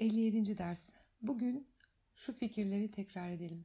[0.00, 0.58] 57.
[0.58, 0.92] ders.
[1.22, 1.68] Bugün
[2.14, 3.64] şu fikirleri tekrar edelim.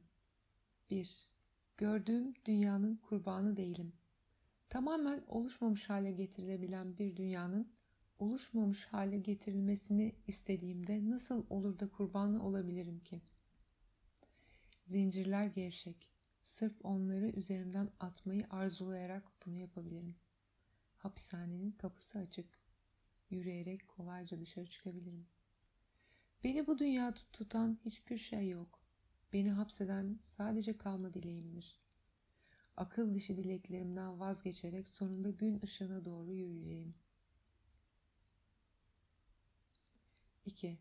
[0.90, 1.28] 1.
[1.76, 3.92] Gördüğüm dünyanın kurbanı değilim.
[4.68, 7.72] Tamamen oluşmamış hale getirilebilen bir dünyanın
[8.18, 13.22] oluşmamış hale getirilmesini istediğimde nasıl olur da kurbanı olabilirim ki?
[14.84, 16.08] Zincirler gevşek.
[16.44, 20.16] Sırf onları üzerimden atmayı arzulayarak bunu yapabilirim.
[20.96, 22.58] Hapishanenin kapısı açık.
[23.30, 25.26] Yürüyerek kolayca dışarı çıkabilirim.
[26.44, 28.80] Beni bu dünyada tutan hiçbir şey yok.
[29.32, 31.80] Beni hapseden sadece kalma dileğimdir.
[32.76, 36.94] Akıl dışı dileklerimden vazgeçerek sonunda gün ışığına doğru yürüyeceğim.
[40.44, 40.78] 2.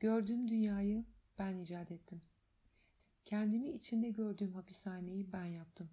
[0.00, 1.04] Gördüğüm dünyayı
[1.38, 2.22] ben icat ettim.
[3.24, 5.90] Kendimi içinde gördüğüm hapishaneyi ben yaptım.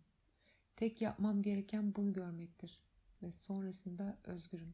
[0.75, 2.79] Tek yapmam gereken bunu görmektir
[3.23, 4.73] ve sonrasında özgürüm.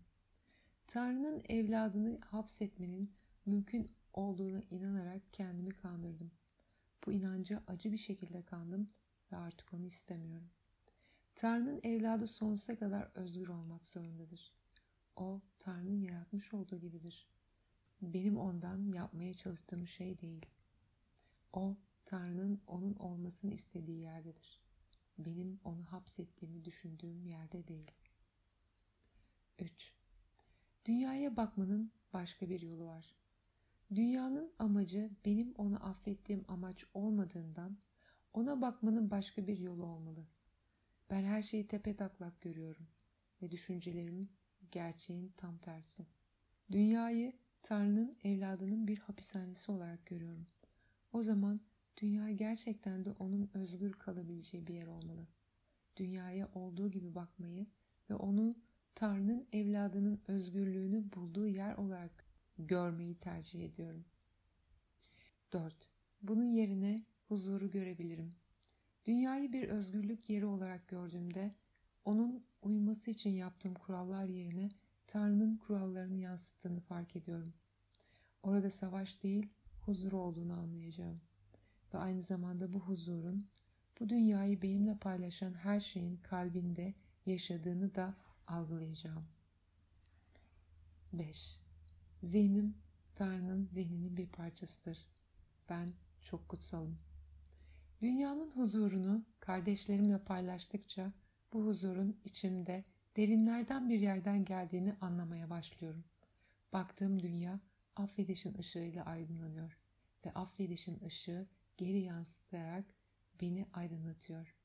[0.87, 3.13] Tanrı'nın evladını hapsetmenin
[3.45, 6.31] mümkün olduğuna inanarak kendimi kandırdım.
[7.05, 8.89] Bu inanca acı bir şekilde kandım
[9.31, 10.49] ve artık onu istemiyorum.
[11.35, 14.51] Tanrı'nın evladı sonsuza kadar özgür olmak zorundadır.
[15.15, 17.27] O, Tanrı'nın yaratmış olduğu gibidir.
[18.01, 20.45] Benim ondan yapmaya çalıştığım şey değil.
[21.53, 24.59] O, Tanrı'nın onun olmasını istediği yerdedir.
[25.17, 27.91] Benim onu hapsettiğimi düşündüğüm yerde değil.
[29.59, 29.93] 3.
[30.85, 33.15] Dünyaya bakmanın başka bir yolu var.
[33.95, 37.77] Dünyanın amacı benim onu affettiğim amaç olmadığından
[38.33, 40.27] ona bakmanın başka bir yolu olmalı.
[41.09, 42.87] Ben her şeyi tepe taklak görüyorum
[43.41, 44.29] ve düşüncelerim
[44.71, 46.05] gerçeğin tam tersi.
[46.71, 50.45] Dünyayı Tanrı'nın evladının bir hapishanesi olarak görüyorum.
[51.13, 51.61] O zaman
[51.97, 55.27] dünya gerçekten de onun özgür kalabileceği bir yer olmalı.
[55.97, 57.67] Dünyaya olduğu gibi bakmayı
[58.09, 58.55] ve onu
[58.95, 62.24] Tanrı'nın evladının özgürlüğünü bulduğu yer olarak
[62.57, 64.05] görmeyi tercih ediyorum.
[65.53, 65.89] 4.
[66.21, 68.35] Bunun yerine huzuru görebilirim.
[69.05, 71.55] Dünyayı bir özgürlük yeri olarak gördüğümde
[72.05, 74.69] onun uyması için yaptığım kurallar yerine
[75.07, 77.53] Tanrı'nın kurallarını yansıttığını fark ediyorum.
[78.43, 79.49] Orada savaş değil,
[79.81, 81.21] huzur olduğunu anlayacağım.
[81.93, 83.47] Ve aynı zamanda bu huzurun,
[83.99, 86.93] bu dünyayı benimle paylaşan her şeyin kalbinde
[87.25, 88.15] yaşadığını da
[88.47, 89.25] algılayacağım.
[91.13, 91.64] 5.
[92.25, 92.77] Zihnim
[93.15, 95.07] Tanrı'nın zihninin bir parçasıdır.
[95.69, 96.97] Ben çok kutsalım.
[98.01, 101.13] Dünyanın huzurunu kardeşlerimle paylaştıkça
[101.53, 102.83] bu huzurun içimde
[103.17, 106.03] derinlerden bir yerden geldiğini anlamaya başlıyorum.
[106.73, 107.59] Baktığım dünya
[107.95, 109.77] affedişin ışığıyla aydınlanıyor
[110.25, 111.47] ve affedişin ışığı
[111.77, 112.85] geri yansıtarak
[113.41, 114.55] beni aydınlatıyor.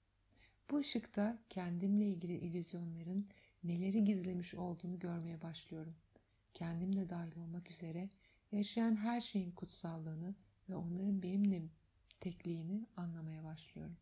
[0.71, 3.29] Bu ışıkta kendimle ilgili illüzyonların
[3.65, 5.95] neleri gizlemiş olduğunu görmeye başlıyorum.
[6.55, 8.09] Kendimle dahil olmak üzere
[8.53, 10.35] yaşayan her şeyin kutsallığını
[10.69, 11.63] ve onların benimle
[12.21, 13.97] tekliğini anlamaya başlıyorum.